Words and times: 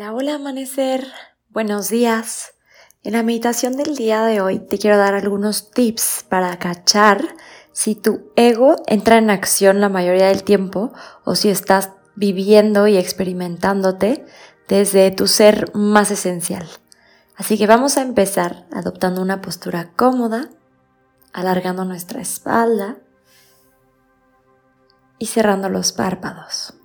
Hola, 0.00 0.14
hola 0.14 0.34
amanecer. 0.36 1.06
Buenos 1.50 1.90
días. 1.90 2.54
En 3.02 3.12
la 3.12 3.22
meditación 3.22 3.76
del 3.76 3.96
día 3.96 4.24
de 4.24 4.40
hoy 4.40 4.58
te 4.58 4.78
quiero 4.78 4.96
dar 4.96 5.12
algunos 5.12 5.72
tips 5.72 6.24
para 6.26 6.58
cachar 6.58 7.22
si 7.72 7.96
tu 7.96 8.32
ego 8.34 8.76
entra 8.86 9.18
en 9.18 9.28
acción 9.28 9.82
la 9.82 9.90
mayoría 9.90 10.28
del 10.28 10.42
tiempo 10.42 10.90
o 11.26 11.34
si 11.34 11.50
estás 11.50 11.90
viviendo 12.16 12.86
y 12.86 12.96
experimentándote 12.96 14.24
desde 14.68 15.10
tu 15.10 15.26
ser 15.26 15.70
más 15.74 16.10
esencial. 16.10 16.66
Así 17.36 17.58
que 17.58 17.66
vamos 17.66 17.98
a 17.98 18.02
empezar 18.02 18.66
adoptando 18.72 19.20
una 19.20 19.42
postura 19.42 19.92
cómoda, 19.96 20.48
alargando 21.34 21.84
nuestra 21.84 22.22
espalda 22.22 22.96
y 25.18 25.26
cerrando 25.26 25.68
los 25.68 25.92
párpados. 25.92 26.79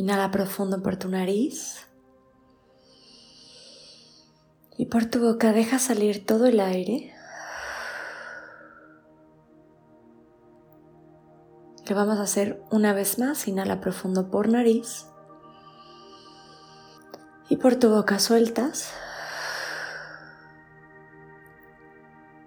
Inhala 0.00 0.30
profundo 0.30 0.82
por 0.82 0.96
tu 0.96 1.10
nariz. 1.10 1.86
Y 4.78 4.86
por 4.86 5.04
tu 5.04 5.20
boca 5.20 5.52
deja 5.52 5.78
salir 5.78 6.24
todo 6.24 6.46
el 6.46 6.58
aire. 6.58 7.14
Lo 11.86 11.94
vamos 11.94 12.16
a 12.16 12.22
hacer 12.22 12.62
una 12.70 12.94
vez 12.94 13.18
más. 13.18 13.46
Inhala 13.46 13.82
profundo 13.82 14.30
por 14.30 14.48
nariz. 14.48 15.04
Y 17.50 17.58
por 17.58 17.76
tu 17.76 17.90
boca 17.90 18.18
sueltas. 18.20 18.94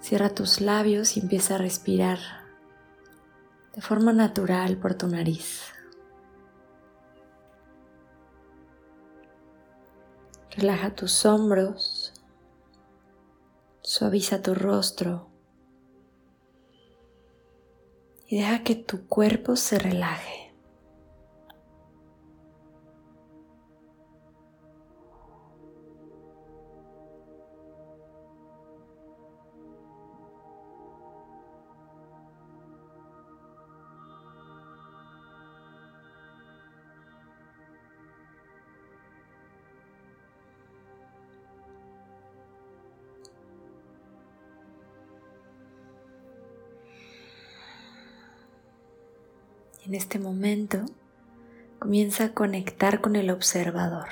Cierra 0.00 0.30
tus 0.30 0.62
labios 0.62 1.18
y 1.18 1.20
empieza 1.20 1.56
a 1.56 1.58
respirar 1.58 2.18
de 3.74 3.82
forma 3.82 4.14
natural 4.14 4.78
por 4.78 4.94
tu 4.94 5.06
nariz. 5.06 5.70
Relaja 10.56 10.94
tus 10.94 11.24
hombros, 11.24 12.12
suaviza 13.80 14.42
tu 14.42 14.54
rostro 14.54 15.30
y 18.26 18.36
deja 18.36 18.62
que 18.62 18.74
tu 18.74 19.06
cuerpo 19.06 19.56
se 19.56 19.78
relaje. 19.78 20.41
En 49.84 49.96
este 49.96 50.20
momento 50.20 50.86
comienza 51.80 52.26
a 52.26 52.34
conectar 52.34 53.00
con 53.00 53.16
el 53.16 53.30
observador, 53.30 54.08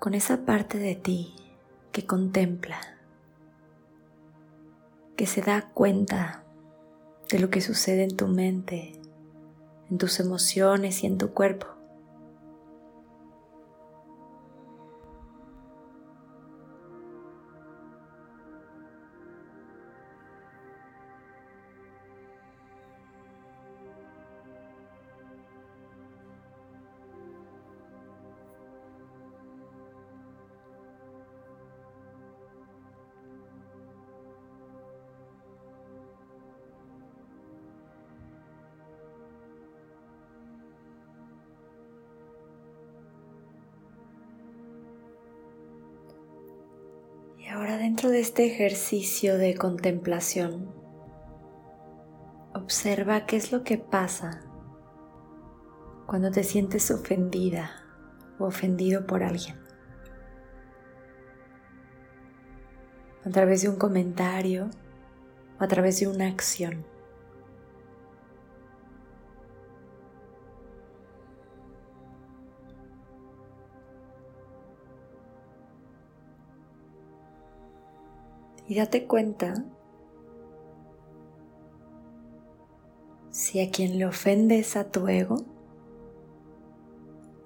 con 0.00 0.14
esa 0.14 0.44
parte 0.44 0.78
de 0.78 0.96
ti 0.96 1.36
que 1.92 2.04
contempla, 2.04 2.80
que 5.16 5.26
se 5.26 5.40
da 5.40 5.70
cuenta 5.72 6.42
de 7.30 7.38
lo 7.38 7.48
que 7.48 7.60
sucede 7.60 8.02
en 8.02 8.16
tu 8.16 8.26
mente, 8.26 9.00
en 9.88 9.98
tus 9.98 10.18
emociones 10.18 11.04
y 11.04 11.06
en 11.06 11.16
tu 11.16 11.32
cuerpo. 11.32 11.77
Ahora 47.50 47.78
dentro 47.78 48.10
de 48.10 48.20
este 48.20 48.46
ejercicio 48.46 49.38
de 49.38 49.54
contemplación, 49.54 50.74
observa 52.54 53.26
qué 53.26 53.36
es 53.36 53.52
lo 53.52 53.64
que 53.64 53.78
pasa 53.78 54.42
cuando 56.06 56.30
te 56.30 56.44
sientes 56.44 56.90
ofendida 56.90 57.70
o 58.38 58.46
ofendido 58.46 59.06
por 59.06 59.22
alguien. 59.22 59.58
A 63.24 63.30
través 63.30 63.62
de 63.62 63.68
un 63.68 63.76
comentario 63.76 64.70
o 65.58 65.64
a 65.64 65.68
través 65.68 66.00
de 66.00 66.08
una 66.08 66.26
acción. 66.26 66.84
Y 78.68 78.74
date 78.74 79.06
cuenta 79.06 79.64
si 83.30 83.60
a 83.60 83.70
quien 83.70 83.98
le 83.98 84.04
ofende 84.04 84.58
es 84.58 84.76
a 84.76 84.90
tu 84.90 85.08
ego 85.08 85.36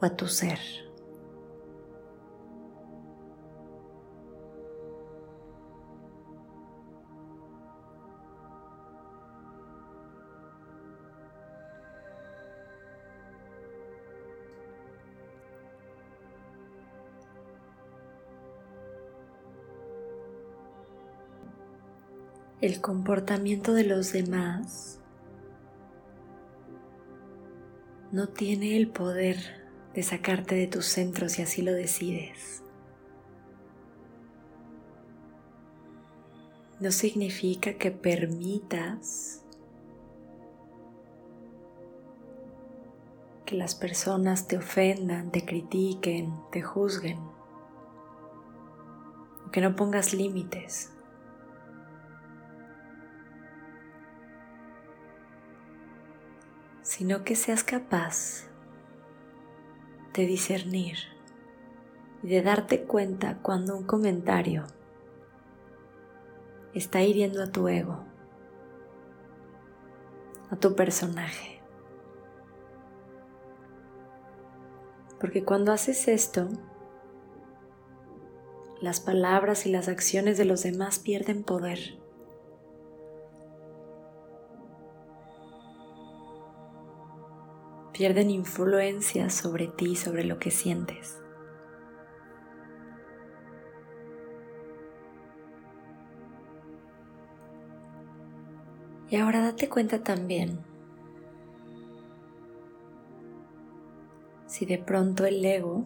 o 0.00 0.04
a 0.04 0.16
tu 0.16 0.26
ser. 0.26 0.58
El 22.62 22.80
comportamiento 22.80 23.74
de 23.74 23.82
los 23.82 24.12
demás 24.12 25.00
no 28.12 28.28
tiene 28.28 28.76
el 28.76 28.88
poder 28.88 29.36
de 29.94 30.04
sacarte 30.04 30.54
de 30.54 30.68
tus 30.68 30.86
centros 30.86 31.32
si 31.32 31.42
así 31.42 31.60
lo 31.62 31.72
decides. 31.72 32.62
No 36.78 36.92
significa 36.92 37.74
que 37.74 37.90
permitas 37.90 39.42
que 43.44 43.56
las 43.56 43.74
personas 43.74 44.46
te 44.46 44.56
ofendan, 44.56 45.32
te 45.32 45.44
critiquen, 45.44 46.32
te 46.52 46.62
juzguen, 46.62 47.18
que 49.50 49.60
no 49.60 49.74
pongas 49.74 50.14
límites. 50.14 50.92
Sino 56.92 57.24
que 57.24 57.36
seas 57.36 57.64
capaz 57.64 58.50
de 60.12 60.26
discernir 60.26 60.98
y 62.22 62.28
de 62.28 62.42
darte 62.42 62.82
cuenta 62.82 63.38
cuando 63.40 63.78
un 63.78 63.84
comentario 63.84 64.66
está 66.74 67.00
hiriendo 67.00 67.42
a 67.42 67.50
tu 67.50 67.66
ego, 67.68 68.04
a 70.50 70.56
tu 70.56 70.76
personaje. 70.76 71.62
Porque 75.18 75.46
cuando 75.46 75.72
haces 75.72 76.08
esto, 76.08 76.50
las 78.82 79.00
palabras 79.00 79.64
y 79.64 79.70
las 79.70 79.88
acciones 79.88 80.36
de 80.36 80.44
los 80.44 80.62
demás 80.62 80.98
pierden 80.98 81.42
poder. 81.42 82.01
Pierden 88.02 88.30
influencia 88.30 89.30
sobre 89.30 89.68
ti, 89.68 89.94
sobre 89.94 90.24
lo 90.24 90.40
que 90.40 90.50
sientes. 90.50 91.20
Y 99.08 99.14
ahora 99.14 99.40
date 99.40 99.68
cuenta 99.68 100.02
también 100.02 100.58
si 104.48 104.66
de 104.66 104.78
pronto 104.78 105.24
el 105.24 105.44
ego 105.44 105.84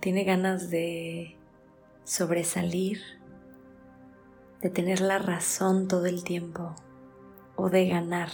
tiene 0.00 0.24
ganas 0.24 0.68
de 0.68 1.38
sobresalir, 2.04 3.00
de 4.60 4.68
tener 4.68 5.00
la 5.00 5.16
razón 5.16 5.88
todo 5.88 6.04
el 6.04 6.22
tiempo 6.22 6.74
o 7.54 7.70
de 7.70 7.88
ganar. 7.88 8.28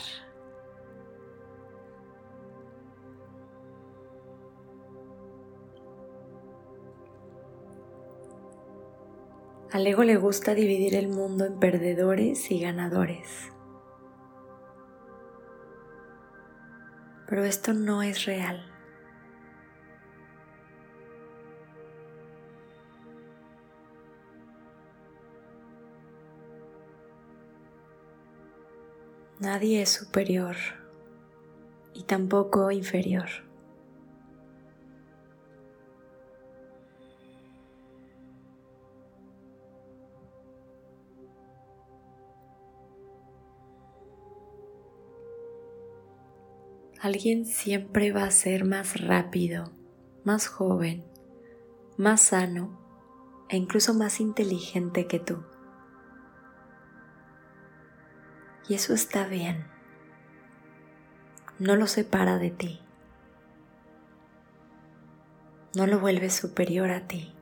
Al 9.72 9.86
ego 9.86 10.04
le 10.04 10.18
gusta 10.18 10.54
dividir 10.54 10.94
el 10.94 11.08
mundo 11.08 11.46
en 11.46 11.58
perdedores 11.58 12.50
y 12.50 12.60
ganadores. 12.60 13.50
Pero 17.26 17.44
esto 17.44 17.72
no 17.72 18.02
es 18.02 18.26
real. 18.26 18.70
Nadie 29.40 29.80
es 29.80 29.88
superior 29.88 30.56
y 31.94 32.02
tampoco 32.02 32.70
inferior. 32.70 33.51
Alguien 47.02 47.46
siempre 47.46 48.12
va 48.12 48.22
a 48.22 48.30
ser 48.30 48.64
más 48.64 49.00
rápido, 49.00 49.72
más 50.22 50.46
joven, 50.46 51.04
más 51.96 52.20
sano 52.20 52.78
e 53.48 53.56
incluso 53.56 53.92
más 53.92 54.20
inteligente 54.20 55.08
que 55.08 55.18
tú. 55.18 55.42
Y 58.68 58.74
eso 58.74 58.94
está 58.94 59.26
bien. 59.26 59.66
No 61.58 61.74
lo 61.74 61.88
separa 61.88 62.38
de 62.38 62.52
ti. 62.52 62.80
No 65.76 65.88
lo 65.88 65.98
vuelve 65.98 66.30
superior 66.30 66.92
a 66.92 67.08
ti. 67.08 67.34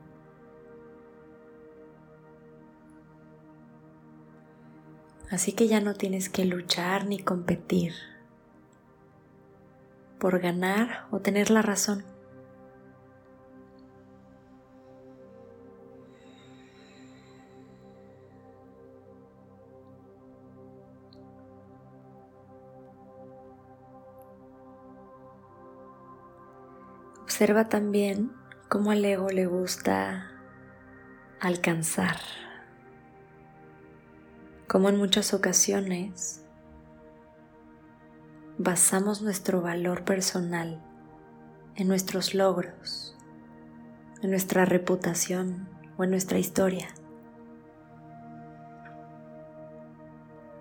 Así 5.29 5.51
que 5.53 5.67
ya 5.67 5.81
no 5.81 5.93
tienes 5.93 6.29
que 6.29 6.45
luchar 6.45 7.05
ni 7.05 7.19
competir 7.19 7.93
por 10.21 10.39
ganar 10.39 11.07
o 11.09 11.19
tener 11.19 11.49
la 11.49 11.63
razón. 11.63 12.05
Observa 27.23 27.67
también 27.67 28.31
cómo 28.69 28.91
al 28.91 29.03
ego 29.03 29.29
le 29.29 29.47
gusta 29.47 30.29
alcanzar, 31.39 32.17
como 34.67 34.89
en 34.89 34.97
muchas 34.97 35.33
ocasiones 35.33 36.40
basamos 38.63 39.23
nuestro 39.23 39.61
valor 39.61 40.03
personal 40.03 40.79
en 41.75 41.87
nuestros 41.87 42.35
logros, 42.35 43.17
en 44.21 44.29
nuestra 44.29 44.65
reputación 44.65 45.67
o 45.97 46.03
en 46.03 46.11
nuestra 46.11 46.37
historia. 46.37 46.89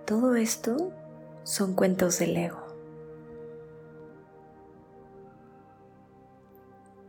Todo 0.07 0.35
esto 0.35 0.93
son 1.43 1.75
cuentos 1.75 2.19
del 2.19 2.39
ego. 2.39 2.67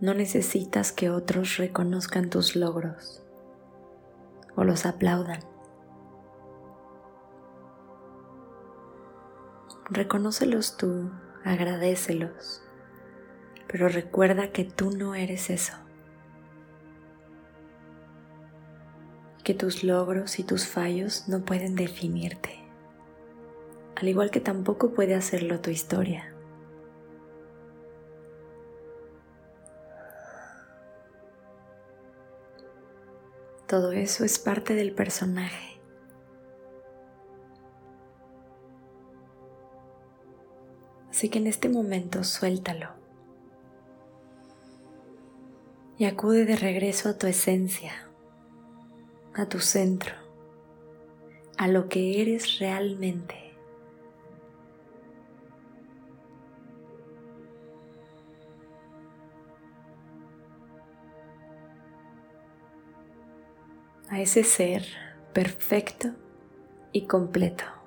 No 0.01 0.13
necesitas 0.13 0.91
que 0.91 1.09
otros 1.09 1.55
reconozcan 1.55 2.29
tus 2.29 2.57
logros 2.57 3.23
o 4.57 4.65
los 4.65 4.85
aplaudan. 4.85 5.50
Reconócelos 9.93 10.77
tú, 10.77 11.11
agradecelos, 11.43 12.63
pero 13.67 13.89
recuerda 13.89 14.53
que 14.53 14.63
tú 14.63 14.89
no 14.91 15.15
eres 15.15 15.49
eso. 15.49 15.73
Que 19.43 19.53
tus 19.53 19.83
logros 19.83 20.39
y 20.39 20.43
tus 20.43 20.65
fallos 20.65 21.27
no 21.27 21.43
pueden 21.43 21.75
definirte, 21.75 22.63
al 23.97 24.07
igual 24.07 24.31
que 24.31 24.39
tampoco 24.39 24.93
puede 24.93 25.13
hacerlo 25.13 25.59
tu 25.59 25.71
historia. 25.71 26.33
Todo 33.67 33.91
eso 33.91 34.23
es 34.23 34.39
parte 34.39 34.73
del 34.73 34.93
personaje. 34.93 35.70
Así 41.21 41.29
que 41.29 41.37
en 41.37 41.45
este 41.45 41.69
momento 41.69 42.23
suéltalo 42.23 42.89
y 45.99 46.05
acude 46.05 46.45
de 46.45 46.55
regreso 46.55 47.09
a 47.09 47.17
tu 47.19 47.27
esencia, 47.27 47.91
a 49.35 49.45
tu 49.45 49.59
centro, 49.59 50.15
a 51.59 51.67
lo 51.67 51.89
que 51.89 52.23
eres 52.23 52.57
realmente. 52.57 53.35
a 64.09 64.19
ese 64.19 64.43
ser 64.43 64.83
perfecto 65.33 66.15
y 66.91 67.05
completo. 67.05 67.80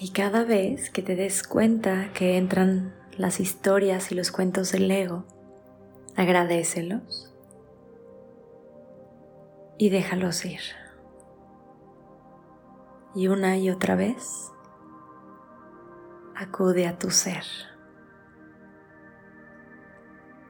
Y 0.00 0.10
cada 0.10 0.44
vez 0.44 0.90
que 0.90 1.02
te 1.02 1.14
des 1.14 1.42
cuenta 1.42 2.10
que 2.14 2.36
entran 2.36 2.94
las 3.16 3.38
historias 3.38 4.10
y 4.10 4.14
los 4.14 4.32
cuentos 4.32 4.72
del 4.72 4.90
ego, 4.90 5.24
agradecelos 6.16 7.32
y 9.78 9.90
déjalos 9.90 10.44
ir. 10.44 10.60
Y 13.14 13.28
una 13.28 13.56
y 13.56 13.70
otra 13.70 13.94
vez, 13.94 14.50
acude 16.34 16.88
a 16.88 16.98
tu 16.98 17.10
ser. 17.10 17.44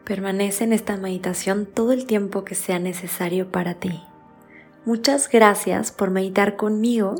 Permanece 0.04 0.64
en 0.64 0.72
esta 0.72 0.96
meditación 0.96 1.66
todo 1.66 1.92
el 1.92 2.06
tiempo 2.06 2.44
que 2.44 2.54
sea 2.54 2.78
necesario 2.78 3.50
para 3.50 3.74
ti. 3.74 4.02
Muchas 4.86 5.28
gracias 5.28 5.92
por 5.92 6.10
meditar 6.10 6.56
conmigo 6.56 7.16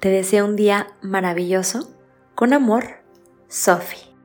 te 0.00 0.08
deseo 0.08 0.44
un 0.44 0.56
día 0.56 0.88
maravilloso. 1.02 1.90
Con 2.34 2.52
amor, 2.52 3.02
Sophie. 3.48 4.15